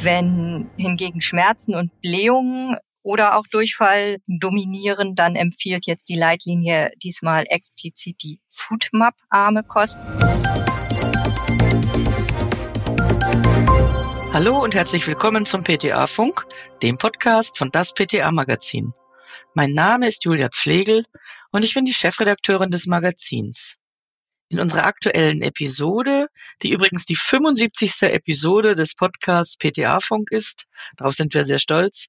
[0.00, 7.44] Wenn hingegen Schmerzen und Blähungen oder auch Durchfall dominieren, dann empfiehlt jetzt die Leitlinie diesmal
[7.48, 9.98] explizit die Foodmap-arme Kost.
[14.32, 16.46] Hallo und herzlich willkommen zum PTA-Funk,
[16.80, 18.92] dem Podcast von das PTA-Magazin.
[19.54, 21.06] Mein Name ist Julia Pflegel
[21.50, 23.74] und ich bin die Chefredakteurin des Magazins.
[24.50, 26.28] In unserer aktuellen Episode,
[26.62, 28.02] die übrigens die 75.
[28.02, 30.64] Episode des Podcasts PTA-Funk ist,
[30.96, 32.06] darauf sind wir sehr stolz,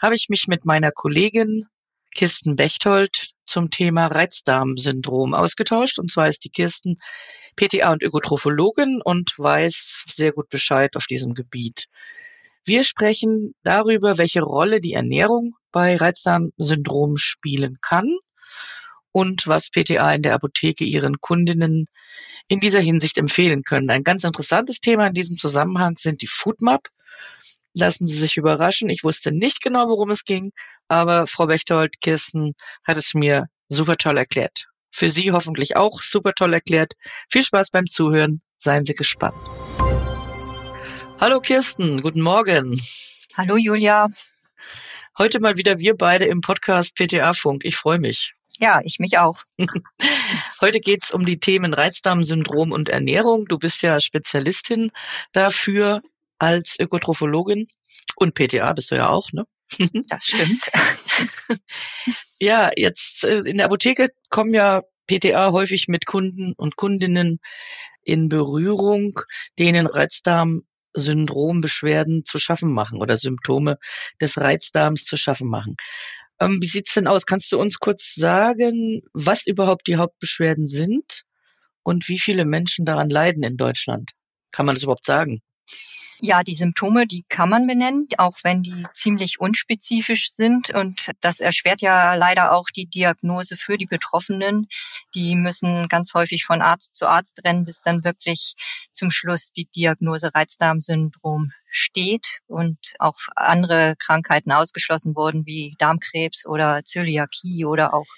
[0.00, 1.66] habe ich mich mit meiner Kollegin
[2.14, 5.98] Kirsten Bechtold zum Thema Reizdarmsyndrom ausgetauscht.
[5.98, 6.96] Und zwar ist die Kirsten
[7.56, 11.88] PTA und Ökotrophologin und weiß sehr gut Bescheid auf diesem Gebiet.
[12.64, 18.16] Wir sprechen darüber, welche Rolle die Ernährung bei Reizdarmsyndrom spielen kann
[19.12, 21.86] und was PTA in der Apotheke ihren Kundinnen
[22.48, 23.90] in dieser Hinsicht empfehlen können.
[23.90, 26.88] Ein ganz interessantes Thema in diesem Zusammenhang sind die Foodmap.
[27.72, 28.90] Lassen Sie sich überraschen.
[28.90, 30.52] Ich wusste nicht genau, worum es ging,
[30.88, 32.54] aber Frau Bechtold, Kirsten
[32.84, 34.66] hat es mir super toll erklärt.
[34.90, 36.94] Für Sie hoffentlich auch super toll erklärt.
[37.30, 38.40] Viel Spaß beim Zuhören.
[38.56, 39.36] Seien Sie gespannt.
[41.20, 42.80] Hallo Kirsten, guten Morgen.
[43.36, 44.08] Hallo Julia.
[45.18, 47.64] Heute mal wieder wir beide im Podcast PTA Funk.
[47.64, 48.34] Ich freue mich.
[48.58, 49.42] Ja, ich mich auch.
[50.60, 53.46] Heute geht's um die Themen Reizdarmsyndrom und Ernährung.
[53.46, 54.90] Du bist ja Spezialistin
[55.32, 56.02] dafür
[56.38, 57.68] als Ökotrophologin
[58.16, 59.44] und PTA bist du ja auch, ne?
[60.08, 60.68] Das stimmt.
[62.40, 67.40] ja, jetzt äh, in der Apotheke kommen ja PTA häufig mit Kunden und Kundinnen
[68.02, 69.20] in Berührung,
[69.58, 73.78] denen Reizdarmsyndrombeschwerden zu schaffen machen oder Symptome
[74.20, 75.76] des Reizdarms zu schaffen machen.
[76.40, 77.26] Ähm, wie sieht's denn aus?
[77.26, 81.22] Kannst du uns kurz sagen, was überhaupt die Hauptbeschwerden sind
[81.82, 84.12] und wie viele Menschen daran leiden in Deutschland?
[84.50, 85.42] Kann man das überhaupt sagen?
[86.22, 90.68] Ja, die Symptome, die kann man benennen, auch wenn die ziemlich unspezifisch sind.
[90.68, 94.68] Und das erschwert ja leider auch die Diagnose für die Betroffenen.
[95.14, 98.54] Die müssen ganz häufig von Arzt zu Arzt rennen, bis dann wirklich
[98.92, 106.84] zum Schluss die Diagnose Reizdarmsyndrom steht und auch andere Krankheiten ausgeschlossen wurden, wie Darmkrebs oder
[106.84, 108.08] Zöliakie oder auch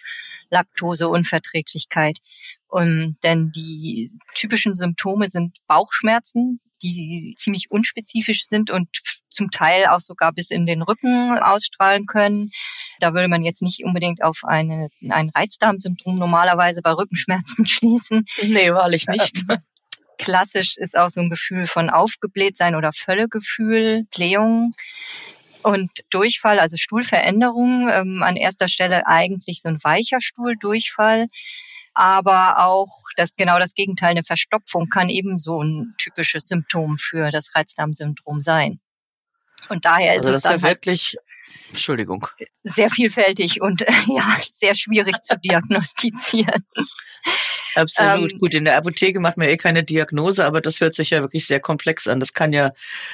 [0.51, 2.19] Laktoseunverträglichkeit.
[2.67, 8.89] Und denn die typischen Symptome sind Bauchschmerzen, die ziemlich unspezifisch sind und
[9.29, 12.51] zum Teil auch sogar bis in den Rücken ausstrahlen können.
[13.01, 18.25] Da würde man jetzt nicht unbedingt auf eine, ein Reizdarmsyndrom normalerweise bei Rückenschmerzen schließen.
[18.43, 19.45] Nee, wahrlich nicht.
[19.49, 19.59] Ähm,
[20.19, 24.75] klassisch ist auch so ein Gefühl von Aufgeblähtsein oder Völlegefühl, Blähung.
[25.63, 31.29] Und Durchfall, also Stuhlveränderung, ähm, an erster Stelle eigentlich so ein weicher Stuhldurchfall
[31.95, 37.55] aber auch das genau das Gegenteil, eine Verstopfung kann ebenso ein typisches Symptom für das
[37.55, 38.81] Reizdarmsyndrom sein.
[39.69, 41.17] Und daher also ist es dann ja halt wirklich,
[41.71, 42.27] Entschuldigung,
[42.65, 46.67] sehr vielfältig und ja sehr schwierig zu diagnostizieren.
[47.75, 48.33] Absolut.
[48.33, 51.23] Ähm, Gut, in der Apotheke macht man eh keine Diagnose, aber das hört sich ja
[51.23, 52.21] wirklich sehr komplex an.
[52.21, 52.73] Das kann ja,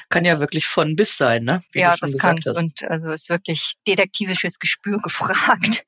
[0.09, 1.63] kann ja wirklich von bis sein, ne?
[1.71, 5.85] Wie ja, das kann Und also ist wirklich detektivisches Gespür gefragt.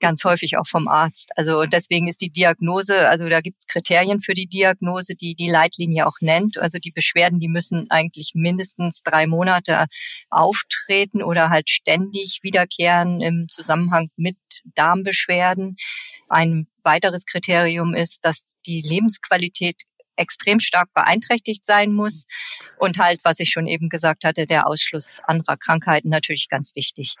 [0.00, 1.30] Ganz häufig auch vom Arzt.
[1.36, 5.50] Also und deswegen ist die Diagnose, also da gibt's Kriterien für die Diagnose, die die
[5.50, 6.58] Leitlinie auch nennt.
[6.58, 9.86] Also die Beschwerden, die müssen eigentlich mindestens drei Monate
[10.30, 14.36] auftreten oder halt ständig wiederkehren im Zusammenhang mit
[14.74, 15.76] Darmbeschwerden.
[16.28, 19.82] Ein weiteres Kriterium ist, dass die Lebensqualität
[20.16, 22.24] extrem stark beeinträchtigt sein muss
[22.78, 27.14] und halt, was ich schon eben gesagt hatte, der Ausschluss anderer Krankheiten natürlich ganz wichtig.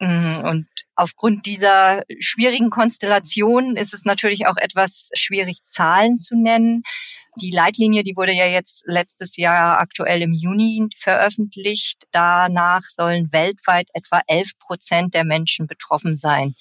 [0.00, 6.82] Mm, und aufgrund dieser schwierigen Konstellation ist es natürlich auch etwas schwierig, Zahlen zu nennen.
[7.40, 12.04] Die Leitlinie, die wurde ja jetzt letztes Jahr aktuell im Juni veröffentlicht.
[12.12, 16.54] Danach sollen weltweit etwa 11 Prozent der Menschen betroffen sein.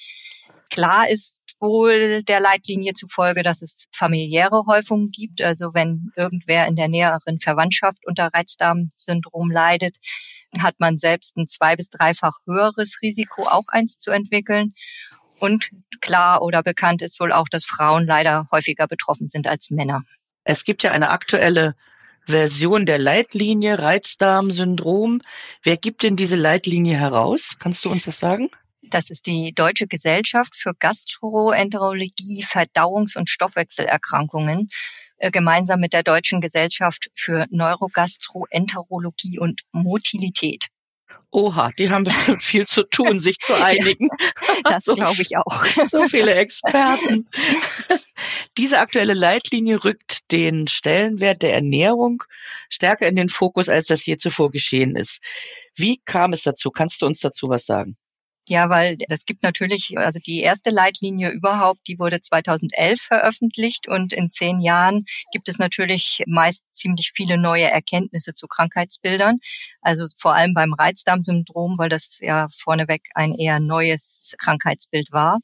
[0.69, 5.41] Klar ist wohl der Leitlinie zufolge, dass es familiäre Häufungen gibt.
[5.41, 9.97] Also wenn irgendwer in der näheren Verwandtschaft unter Reizdarmsyndrom leidet,
[10.59, 14.73] hat man selbst ein zwei- bis dreifach höheres Risiko, auch eins zu entwickeln.
[15.39, 15.69] Und
[16.01, 20.03] klar oder bekannt ist wohl auch, dass Frauen leider häufiger betroffen sind als Männer.
[20.43, 21.75] Es gibt ja eine aktuelle
[22.25, 25.21] Version der Leitlinie Reizdarmsyndrom.
[25.63, 27.55] Wer gibt denn diese Leitlinie heraus?
[27.59, 28.49] Kannst du uns das sagen?
[28.81, 34.69] Das ist die Deutsche Gesellschaft für Gastroenterologie, Verdauungs- und Stoffwechselerkrankungen,
[35.17, 40.67] äh, gemeinsam mit der Deutschen Gesellschaft für Neurogastroenterologie und Motilität.
[41.31, 44.09] Oha, die haben bestimmt viel zu tun, sich zu einigen.
[44.63, 45.65] das so, glaube ich auch.
[45.89, 47.27] So viele Experten.
[48.57, 52.23] Diese aktuelle Leitlinie rückt den Stellenwert der Ernährung
[52.69, 55.19] stärker in den Fokus, als das je zuvor geschehen ist.
[55.75, 56.71] Wie kam es dazu?
[56.71, 57.95] Kannst du uns dazu was sagen?
[58.51, 64.11] Ja, weil das gibt natürlich, also die erste Leitlinie überhaupt, die wurde 2011 veröffentlicht und
[64.11, 69.37] in zehn Jahren gibt es natürlich meist ziemlich viele neue Erkenntnisse zu Krankheitsbildern.
[69.81, 75.37] Also vor allem beim Reizdarmsyndrom, weil das ja vorneweg ein eher neues Krankheitsbild war.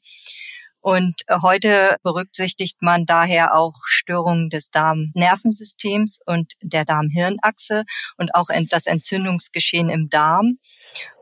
[0.86, 7.82] Und heute berücksichtigt man daher auch Störungen des Darmnervensystems und der Darmhirnachse
[8.18, 10.60] und auch das Entzündungsgeschehen im Darm.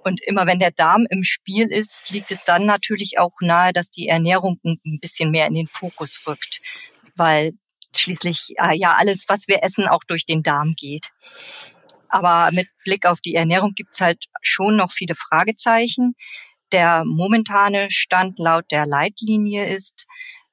[0.04, 3.88] Und immer wenn der Darm im Spiel ist, liegt es dann natürlich auch nahe, dass
[3.88, 6.60] die Ernährung ein bisschen mehr in den Fokus rückt,
[7.16, 7.52] weil
[7.96, 11.08] schließlich äh, ja alles, was wir essen, auch durch den Darm geht.
[12.10, 16.16] Aber mit Blick auf die Ernährung gibt's halt schon noch viele Fragezeichen.
[16.74, 20.06] Der momentane Stand laut der Leitlinie ist,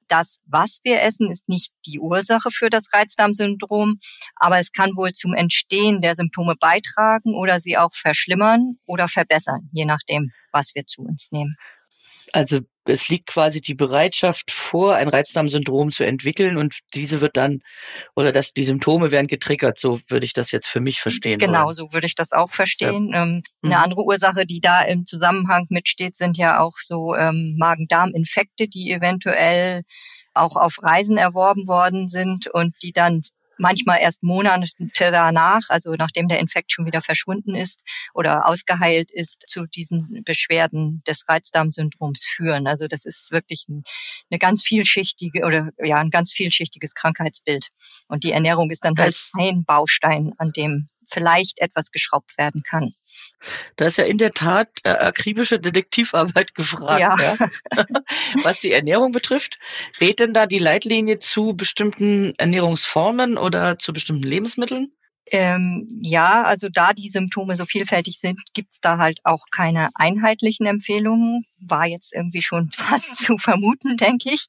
[0.08, 3.98] das, was wir essen, ist nicht die Ursache für das Reizdarmsyndrom,
[4.36, 9.68] aber es kann wohl zum Entstehen der Symptome beitragen oder sie auch verschlimmern oder verbessern,
[9.72, 11.54] je nachdem, was wir zu uns nehmen.
[12.34, 17.62] Also es liegt quasi die Bereitschaft vor, ein Reizdarmsyndrom zu entwickeln und diese wird dann,
[18.16, 21.38] oder dass die Symptome werden getriggert, so würde ich das jetzt für mich verstehen.
[21.38, 21.76] Genau, wollen.
[21.76, 23.10] so würde ich das auch verstehen.
[23.10, 23.24] Ja.
[23.24, 23.82] Ähm, eine mhm.
[23.82, 29.84] andere Ursache, die da im Zusammenhang mitsteht, sind ja auch so ähm, Magen-Darm-Infekte, die eventuell
[30.34, 33.22] auch auf Reisen erworben worden sind und die dann
[33.62, 34.68] manchmal erst Monate
[34.98, 37.82] danach, also nachdem der Infekt schon wieder verschwunden ist
[38.14, 42.68] oder ausgeheilt ist, zu diesen Beschwerden des Reizdarmsyndroms führen.
[42.68, 43.84] Also das ist wirklich ein,
[44.30, 47.68] eine ganz vielschichtige oder ja ein ganz vielschichtiges Krankheitsbild.
[48.08, 52.92] Und die Ernährung ist dann halt ein Baustein, an dem vielleicht etwas geschraubt werden kann.
[53.76, 57.00] Da ist ja in der Tat äh, akribische Detektivarbeit gefragt.
[57.00, 57.16] Ja.
[57.20, 57.38] ja.
[58.44, 59.60] Was die Ernährung betrifft,
[60.00, 64.92] rät denn da die Leitlinie zu bestimmten Ernährungsformen oder zu bestimmten Lebensmitteln?
[65.28, 70.66] Ähm, ja, also da die Symptome so vielfältig sind, gibt's da halt auch keine einheitlichen
[70.66, 71.46] Empfehlungen.
[71.60, 74.48] War jetzt irgendwie schon fast zu vermuten, denke ich.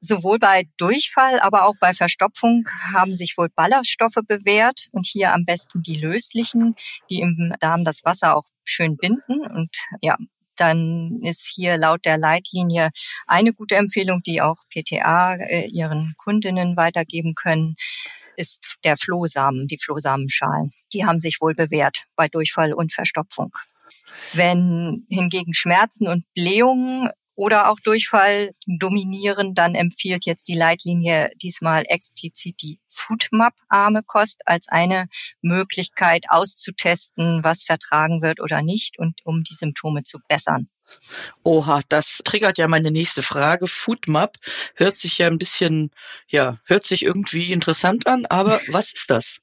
[0.00, 5.44] Sowohl bei Durchfall, aber auch bei Verstopfung haben sich wohl Ballaststoffe bewährt und hier am
[5.44, 6.74] besten die löslichen,
[7.10, 10.16] die im Darm das Wasser auch schön binden und ja,
[10.56, 12.90] dann ist hier laut der Leitlinie
[13.26, 17.76] eine gute Empfehlung, die auch PTA äh, ihren Kundinnen weitergeben können
[18.36, 20.70] ist der Flohsamen, die Flohsamenschalen.
[20.92, 23.52] Die haben sich wohl bewährt bei Durchfall und Verstopfung.
[24.32, 31.84] Wenn hingegen Schmerzen und Blähungen oder auch Durchfall dominieren, dann empfiehlt jetzt die Leitlinie diesmal
[31.86, 35.08] explizit die Foodmap-arme Kost als eine
[35.42, 40.68] Möglichkeit auszutesten, was vertragen wird oder nicht und um die Symptome zu bessern.
[41.42, 43.66] Oha, das triggert ja meine nächste Frage.
[43.66, 44.36] Foodmap
[44.74, 45.90] hört sich ja ein bisschen,
[46.28, 49.38] ja, hört sich irgendwie interessant an, aber was ist das?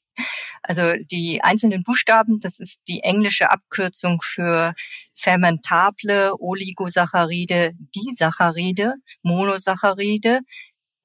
[0.61, 4.73] Also die einzelnen Buchstaben, das ist die englische Abkürzung für
[5.15, 8.93] fermentable Oligosaccharide, Disaccharide,
[9.23, 10.41] Monosaccharide,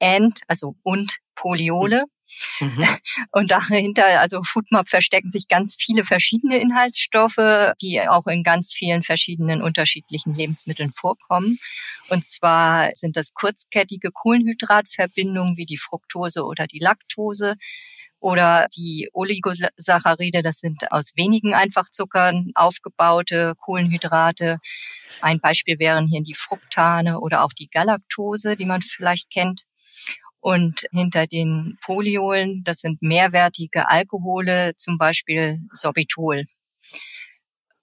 [0.00, 2.04] and, also und Poliole.
[2.60, 2.84] Mhm.
[3.32, 9.02] Und dahinter, also Foodmap verstecken sich ganz viele verschiedene Inhaltsstoffe, die auch in ganz vielen
[9.02, 11.58] verschiedenen unterschiedlichen Lebensmitteln vorkommen.
[12.10, 17.54] Und zwar sind das kurzkettige Kohlenhydratverbindungen wie die Fructose oder die Laktose
[18.20, 24.58] oder die Oligosaccharide, das sind aus wenigen Einfachzuckern aufgebaute Kohlenhydrate.
[25.20, 29.62] Ein Beispiel wären hier die Fructane oder auch die Galaktose, die man vielleicht kennt.
[30.40, 36.44] Und hinter den Poliolen, das sind mehrwertige Alkohole, zum Beispiel Sorbitol.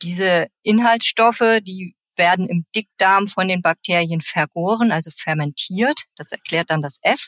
[0.01, 6.03] Diese Inhaltsstoffe, die werden im Dickdarm von den Bakterien vergoren, also fermentiert.
[6.15, 7.27] Das erklärt dann das F.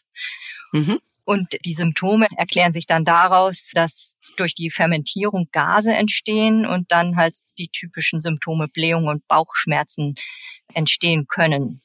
[0.72, 1.00] Mhm.
[1.26, 7.18] Und die Symptome erklären sich dann daraus, dass durch die Fermentierung Gase entstehen und dann
[7.18, 10.16] halt die typischen Symptome Blähung und Bauchschmerzen
[10.74, 11.82] entstehen können.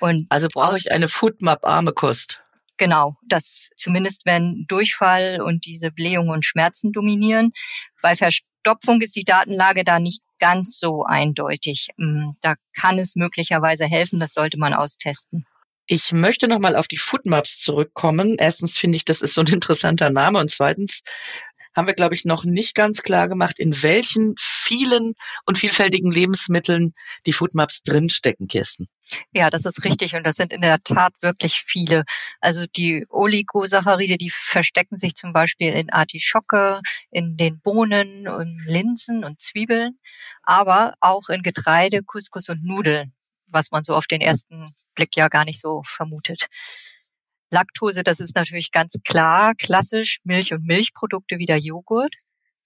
[0.00, 2.40] Und also brauche ich eine Foodmap-arme Kost.
[2.76, 7.52] Genau, das zumindest wenn Durchfall und diese Blähungen und Schmerzen dominieren.
[8.02, 11.88] Bei Verstopfung ist die Datenlage da nicht ganz so eindeutig.
[11.96, 15.46] Mm, da kann es möglicherweise helfen, das sollte man austesten.
[15.86, 18.36] Ich möchte nochmal auf die Foodmaps zurückkommen.
[18.38, 21.02] Erstens finde ich, das ist so ein interessanter Name und zweitens
[21.74, 25.14] haben wir, glaube ich, noch nicht ganz klar gemacht, in welchen vielen
[25.46, 26.94] und vielfältigen Lebensmitteln
[27.26, 28.88] die Foodmaps drinstecken, Kirsten.
[29.32, 32.04] Ja, das ist richtig und das sind in der Tat wirklich viele.
[32.40, 39.24] Also die Oligosaccharide, die verstecken sich zum Beispiel in Artischocke, in den Bohnen und Linsen
[39.24, 39.98] und Zwiebeln,
[40.42, 43.12] aber auch in Getreide, Couscous und Nudeln,
[43.46, 46.46] was man so auf den ersten Blick ja gar nicht so vermutet.
[47.50, 52.14] Laktose, das ist natürlich ganz klar, klassisch Milch und Milchprodukte wie der Joghurt,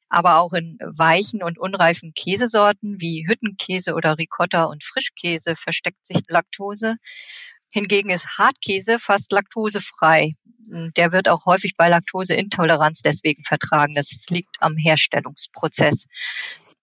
[0.08, 6.22] aber auch in weichen und unreifen Käsesorten wie Hüttenkäse oder Ricotta und Frischkäse versteckt sich
[6.28, 6.96] Laktose.
[7.70, 10.32] Hingegen ist Hartkäse fast laktosefrei.
[10.96, 13.94] Der wird auch häufig bei Laktoseintoleranz deswegen vertragen.
[13.94, 16.06] Das liegt am Herstellungsprozess.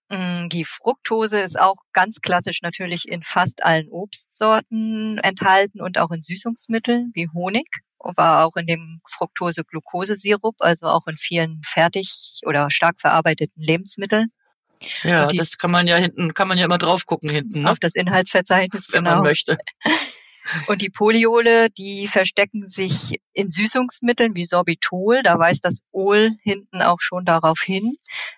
[0.09, 6.11] Mm, die Fructose ist auch ganz klassisch natürlich in fast allen Obstsorten enthalten und auch
[6.11, 7.67] in Süßungsmitteln wie Honig
[8.15, 14.31] war auch in dem Fructose-Glucose-Sirup, also auch in vielen fertig oder stark verarbeiteten Lebensmitteln.
[15.03, 17.61] Ja, die, das kann man ja hinten, kann man ja immer drauf gucken hinten.
[17.61, 17.71] Ne?
[17.71, 19.15] Auf das Inhaltsverzeichnis, wenn genau.
[19.15, 19.57] man möchte.
[20.67, 25.23] Und die Poliole, die verstecken sich in Süßungsmitteln wie Sorbitol.
[25.23, 27.95] Da weist das Ol hinten auch schon darauf hin.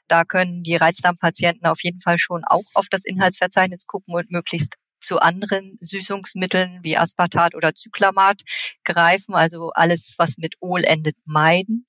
[0.08, 4.76] Da können die Reizdarmpatienten auf jeden Fall schon auch auf das Inhaltsverzeichnis gucken und möglichst
[5.00, 8.42] zu anderen Süßungsmitteln wie Aspartat oder Zyklamat
[8.84, 11.88] greifen, also alles, was mit Ol endet, meiden.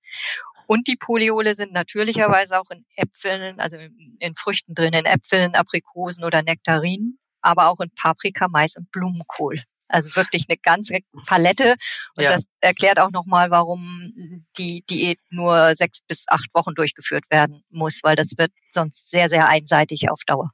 [0.67, 6.25] Und die Poliole sind natürlicherweise auch in Äpfeln, also in Früchten drin, in Äpfeln, Aprikosen
[6.25, 9.63] oder Nektarinen, aber auch in Paprika, Mais und Blumenkohl.
[9.89, 11.75] Also wirklich eine ganze Palette.
[12.17, 12.33] Und ja.
[12.33, 18.01] das erklärt auch nochmal, warum die Diät nur sechs bis acht Wochen durchgeführt werden muss,
[18.03, 20.51] weil das wird sonst sehr, sehr einseitig auf Dauer.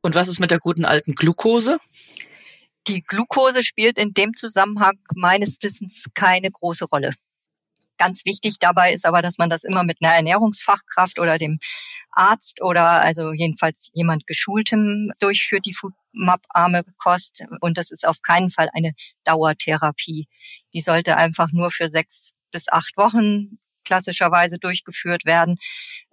[0.00, 1.78] Und was ist mit der guten alten Glukose?
[2.86, 7.10] Die Glukose spielt in dem Zusammenhang meines Wissens keine große Rolle.
[7.98, 11.58] Ganz wichtig dabei ist aber, dass man das immer mit einer Ernährungsfachkraft oder dem
[12.12, 15.74] Arzt oder also jedenfalls jemand Geschultem durchführt, die
[16.12, 17.42] Foodmap-arme Kost.
[17.60, 18.92] Und das ist auf keinen Fall eine
[19.24, 20.28] Dauertherapie.
[20.72, 25.56] Die sollte einfach nur für sechs bis acht Wochen klassischerweise durchgeführt werden.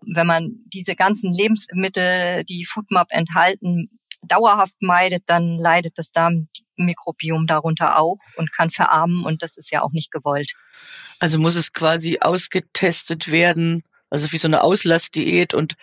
[0.02, 3.90] Wenn man diese ganzen Lebensmittel, die Foodmap enthalten,
[4.22, 9.82] dauerhaft meidet, dann leidet das Darmmikrobiom darunter auch und kann verarmen und das ist ja
[9.82, 10.54] auch nicht gewollt.
[11.20, 15.76] Also muss es quasi ausgetestet werden, also wie so eine Auslassdiät und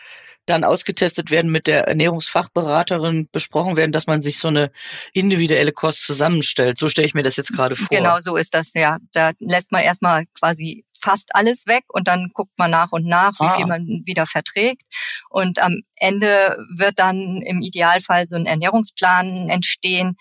[0.46, 4.72] dann ausgetestet werden, mit der Ernährungsfachberaterin besprochen werden, dass man sich so eine
[5.12, 6.78] individuelle Kost zusammenstellt.
[6.78, 7.86] So stelle ich mir das jetzt gerade vor.
[7.90, 8.98] Genau so ist das, ja.
[9.12, 13.32] Da lässt man erstmal quasi fast alles weg und dann guckt man nach und nach,
[13.40, 13.56] wie ah.
[13.56, 14.82] viel man wieder verträgt.
[15.28, 20.16] Und am Ende wird dann im Idealfall so ein Ernährungsplan entstehen,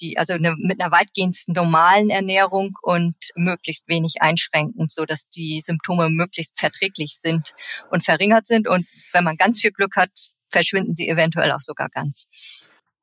[0.00, 5.60] die, also eine, mit einer weitgehend normalen Ernährung und möglichst wenig einschränkend, so dass die
[5.60, 7.52] Symptome möglichst verträglich sind
[7.90, 8.68] und verringert sind.
[8.68, 10.10] Und wenn man ganz viel Glück hat,
[10.48, 12.26] verschwinden sie eventuell auch sogar ganz.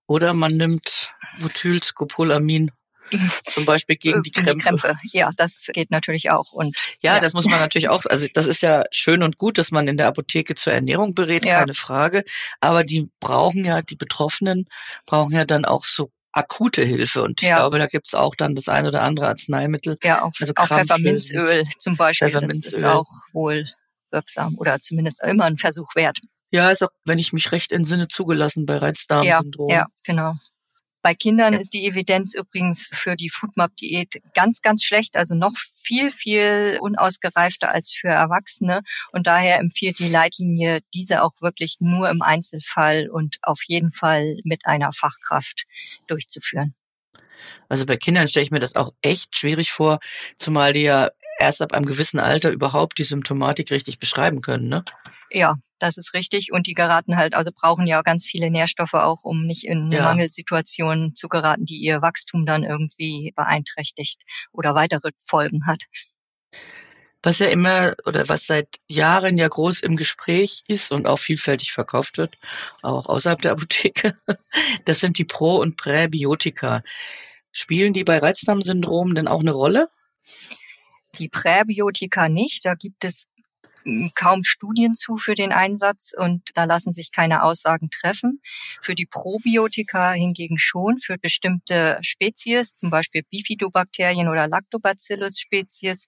[0.07, 2.71] Oder man nimmt Butylscopolamin
[3.43, 4.53] zum Beispiel gegen die Krämpfe.
[4.53, 4.95] die Krämpfe.
[5.11, 6.51] Ja, das geht natürlich auch.
[6.51, 8.05] Und ja, ja, das muss man natürlich auch.
[8.05, 11.45] Also das ist ja schön und gut, dass man in der Apotheke zur Ernährung berät,
[11.45, 11.59] ja.
[11.59, 12.23] keine Frage.
[12.59, 14.67] Aber die brauchen ja, die Betroffenen
[15.05, 17.23] brauchen ja dann auch so akute Hilfe.
[17.23, 17.57] Und ich ja.
[17.57, 19.97] glaube, da gibt's auch dann das ein oder andere Arzneimittel.
[20.03, 22.29] Ja, auch, also auch Pfefferminzöl zum Beispiel.
[22.29, 22.71] Pfefferminzöl.
[22.71, 23.65] Das ist auch wohl
[24.11, 26.19] wirksam oder zumindest immer ein Versuch wert.
[26.51, 29.69] Ja, ist auch, wenn ich mich recht entsinne, zugelassen bei Reizdarmsyndrom.
[29.69, 30.33] Ja, ja, genau.
[31.01, 31.59] Bei Kindern ja.
[31.59, 37.71] ist die Evidenz übrigens für die Foodmap-Diät ganz, ganz schlecht, also noch viel, viel unausgereifter
[37.71, 38.81] als für Erwachsene.
[39.11, 44.35] Und daher empfiehlt die Leitlinie, diese auch wirklich nur im Einzelfall und auf jeden Fall
[44.43, 45.65] mit einer Fachkraft
[46.07, 46.75] durchzuführen.
[47.69, 49.99] Also bei Kindern stelle ich mir das auch echt schwierig vor,
[50.35, 54.83] zumal die ja erst ab einem gewissen Alter überhaupt die Symptomatik richtig beschreiben können, ne?
[55.31, 56.51] Ja, das ist richtig.
[56.51, 60.03] Und die geraten halt, also brauchen ja ganz viele Nährstoffe auch, um nicht in ja.
[60.03, 64.21] Mangelsituationen zu geraten, die ihr Wachstum dann irgendwie beeinträchtigt
[64.51, 65.83] oder weitere Folgen hat.
[67.21, 71.73] Was ja immer oder was seit Jahren ja groß im Gespräch ist und auch vielfältig
[71.73, 72.37] verkauft wird,
[72.81, 74.17] auch außerhalb der Apotheke,
[74.85, 76.81] das sind die Pro- und Präbiotika.
[77.51, 79.89] Spielen die bei Reizdarmsyndrom denn auch eine Rolle?
[81.17, 82.65] Die Präbiotika nicht.
[82.65, 83.27] Da gibt es
[84.15, 88.41] kaum Studien zu für den Einsatz und da lassen sich keine Aussagen treffen.
[88.81, 96.07] Für die Probiotika hingegen schon, für bestimmte Spezies, zum Beispiel Bifidobakterien oder Lactobacillus-Spezies.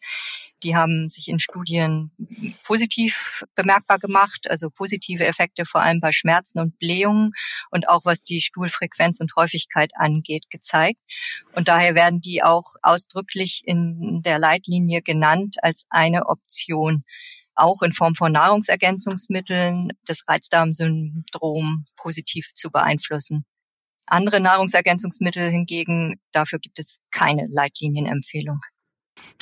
[0.63, 2.12] Die haben sich in Studien
[2.63, 7.32] positiv bemerkbar gemacht, also positive Effekte vor allem bei Schmerzen und Blähungen
[7.72, 11.00] und auch was die Stuhlfrequenz und Häufigkeit angeht, gezeigt.
[11.54, 17.04] Und daher werden die auch ausdrücklich in der Leitlinie genannt als eine Option
[17.55, 23.46] auch in Form von Nahrungsergänzungsmitteln das Reizdarmsyndrom positiv zu beeinflussen.
[24.08, 28.60] Andere Nahrungsergänzungsmittel hingegen, dafür gibt es keine Leitlinienempfehlung.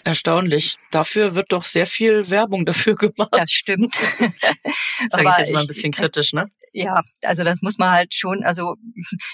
[0.04, 0.78] Erstaunlich.
[0.92, 3.30] Dafür wird doch sehr viel Werbung dafür gemacht.
[3.32, 3.96] Das stimmt.
[5.10, 6.52] Sag ich jetzt mal ein bisschen kritisch, ne?
[6.74, 8.76] Ja, also das muss man halt schon, also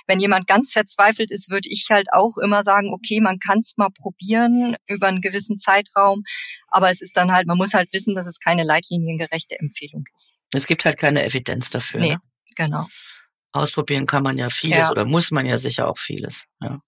[0.08, 3.76] wenn jemand ganz verzweifelt ist, würde ich halt auch immer sagen, okay, man kann es
[3.78, 6.24] mal probieren über einen gewissen Zeitraum,
[6.70, 10.34] aber es ist dann halt, man muss halt wissen, dass es keine leitliniengerechte Empfehlung ist.
[10.54, 12.00] Es gibt halt keine Evidenz dafür.
[12.00, 12.22] Nee, ne?
[12.56, 12.88] genau.
[13.52, 14.92] Ausprobieren kann man ja vieles Ja.
[14.92, 16.46] oder muss man ja sicher auch vieles.
[16.62, 16.80] Ja.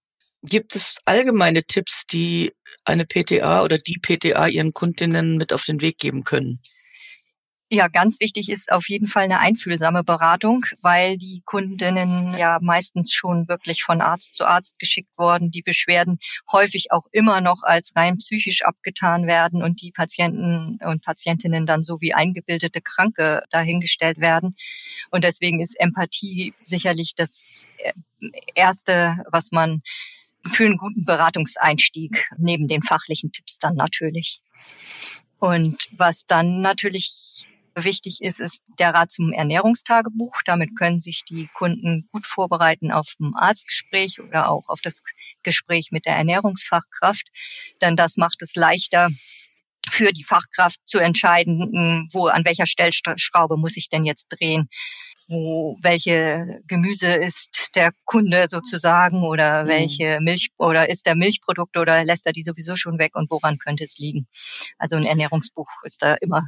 [0.44, 2.54] Gibt es allgemeine Tipps, die
[2.86, 6.62] eine PTA oder die PTA ihren Kundinnen mit auf den Weg geben können?
[7.70, 13.12] Ja, ganz wichtig ist auf jeden Fall eine einfühlsame Beratung, weil die Kundinnen ja meistens
[13.12, 16.18] schon wirklich von Arzt zu Arzt geschickt worden, die Beschwerden
[16.50, 21.84] häufig auch immer noch als rein psychisch abgetan werden und die Patienten und Patientinnen dann
[21.84, 24.56] so wie eingebildete Kranke dahingestellt werden.
[25.12, 27.92] Und deswegen ist Empathie sicherlich das äh,
[28.56, 29.82] Erste, was man
[30.46, 34.42] für einen guten Beratungseinstieg neben den fachlichen Tipps dann natürlich.
[35.40, 37.46] Und was dann natürlich
[37.84, 40.42] wichtig ist, ist der Rat zum Ernährungstagebuch.
[40.46, 45.04] Damit können sich die Kunden gut vorbereiten auf ein Arztgespräch oder auch auf das
[45.44, 47.28] Gespräch mit der Ernährungsfachkraft.
[47.82, 49.10] Denn das macht es leichter,
[49.90, 54.68] für die Fachkraft zu entscheiden, wo, an welcher Stellschraube muss ich denn jetzt drehen?
[55.30, 59.68] Wo, welche Gemüse ist der Kunde sozusagen oder Mhm.
[59.68, 63.58] welche Milch oder ist der Milchprodukt oder lässt er die sowieso schon weg und woran
[63.58, 64.28] könnte es liegen?
[64.78, 66.48] Also ein Ernährungsbuch ist da immer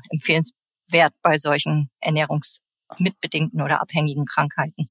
[0.90, 4.90] empfehlenswert bei solchen ernährungsmitbedingten oder abhängigen Krankheiten.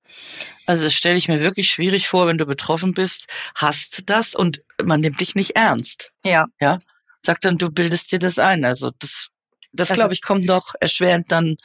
[0.67, 4.63] Also das stelle ich mir wirklich schwierig vor, wenn du betroffen bist, hast das und
[4.83, 6.11] man nimmt dich nicht ernst.
[6.25, 6.47] Ja,
[7.23, 8.65] Sagt dann, du bildest dir das ein.
[8.65, 9.29] Also das,
[9.73, 11.57] das, Das glaube ich, kommt noch erschwerend dann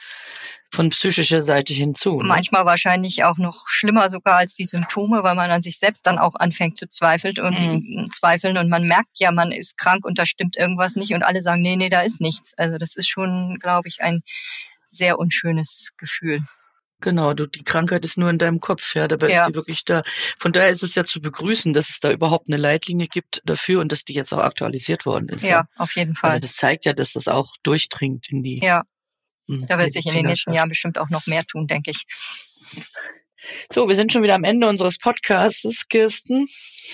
[0.70, 2.18] von psychischer Seite hinzu.
[2.18, 2.24] Ne?
[2.26, 6.18] manchmal wahrscheinlich auch noch schlimmer sogar als die Symptome, weil man an sich selbst dann
[6.18, 10.26] auch anfängt zu zweifeln und zweifeln und man merkt ja, man ist krank und da
[10.26, 12.52] stimmt irgendwas nicht und alle sagen, nee, nee, da ist nichts.
[12.56, 14.22] Also das ist schon, glaube ich, ein
[14.84, 16.44] sehr unschönes Gefühl.
[17.00, 19.42] Genau, du, die Krankheit ist nur in deinem Kopf, ja, dabei Ja.
[19.42, 20.02] ist die wirklich da.
[20.38, 23.80] Von daher ist es ja zu begrüßen, dass es da überhaupt eine Leitlinie gibt dafür
[23.80, 25.42] und dass die jetzt auch aktualisiert worden ist.
[25.44, 26.30] Ja, auf jeden Fall.
[26.30, 28.58] Also das zeigt ja, dass das auch durchdringt in die.
[28.62, 28.84] ja,
[29.48, 30.52] hm, da wird sich in den nächsten.
[30.52, 32.04] Jahren bestimmt auch noch mehr tun, denke ich.
[33.72, 36.46] So, wir sind schon wieder am Ende unseres Podcasts, Kirsten.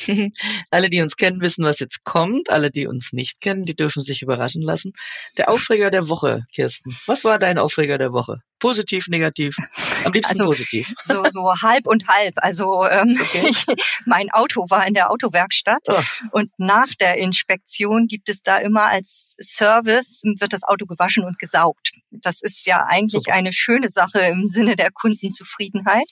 [0.71, 2.51] Alle, die uns kennen, wissen, was jetzt kommt.
[2.51, 4.93] Alle, die uns nicht kennen, die dürfen sich überraschen lassen.
[5.37, 6.97] Der Aufreger der Woche, Kirsten.
[7.07, 8.39] Was war dein Aufreger der Woche?
[8.61, 9.57] Positiv, negativ?
[10.05, 10.93] Am liebsten Also, positiv.
[11.03, 12.35] So, so halb und halb.
[12.37, 13.47] Also ähm, Okay.
[13.51, 13.65] ich,
[14.07, 16.01] mein Auto war in der Autowerkstatt Oh.
[16.33, 21.39] und nach der Inspektion gibt es da immer als Service, wird das Auto gewaschen und
[21.39, 21.93] gesaugt.
[22.11, 23.37] Das ist ja eigentlich Super.
[23.37, 26.09] eine schöne Sache im Sinne der Kundenzufriedenheit.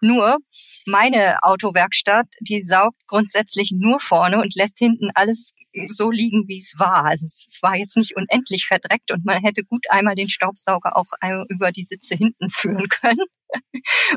[0.00, 0.38] Nur
[0.86, 5.50] meine Autowerkstatt, die saugt grundsätzlich nur vorne und lässt hinten alles
[5.88, 7.04] so liegen, wie es war.
[7.04, 11.12] Also es war jetzt nicht unendlich verdreckt und man hätte gut einmal den Staubsauger auch
[11.20, 13.24] einmal über die Sitze hinten führen können.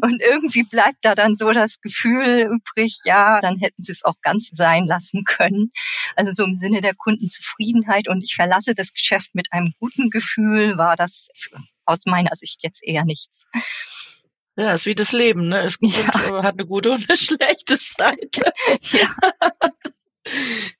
[0.01, 4.15] Und irgendwie bleibt da dann so das Gefühl übrig, ja, dann hätten sie es auch
[4.21, 5.71] ganz sein lassen können.
[6.15, 10.77] Also so im Sinne der Kundenzufriedenheit und ich verlasse das Geschäft mit einem guten Gefühl,
[10.77, 11.27] war das
[11.85, 13.45] aus meiner Sicht jetzt eher nichts.
[14.55, 15.61] Ja, ist wie das Leben, ne?
[15.61, 16.43] Es gibt, Ja.
[16.43, 18.43] hat eine gute und eine schlechte Seite.
[18.91, 19.07] Ja,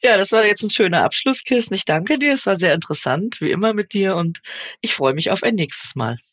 [0.02, 1.74] Ja, das war jetzt ein schöner Abschluss, Kirsten.
[1.74, 2.32] Ich danke dir.
[2.34, 4.42] Es war sehr interessant, wie immer mit dir und
[4.82, 6.18] ich freue mich auf ein nächstes Mal.